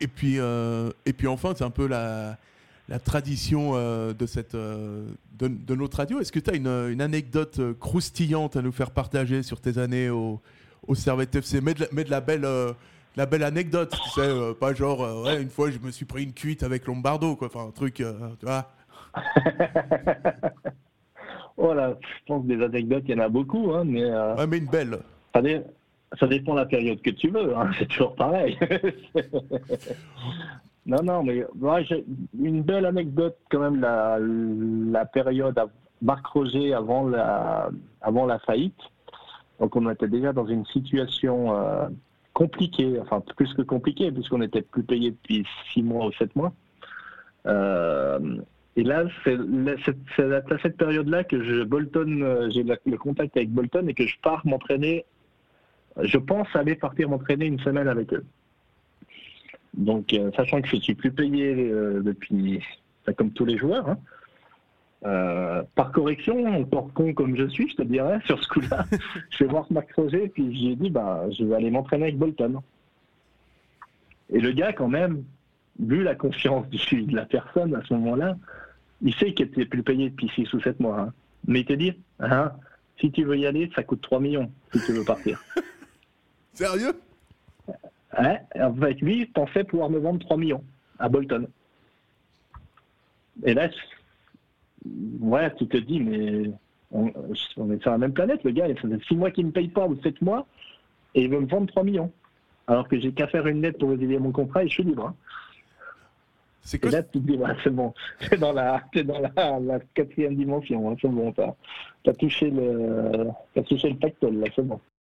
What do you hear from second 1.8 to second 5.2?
la, la tradition euh, de, cette, euh,